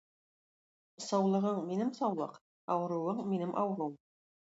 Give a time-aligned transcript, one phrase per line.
[1.09, 2.43] Саулыгың- минем саулык,
[2.79, 3.99] авыруың- минем авыруым.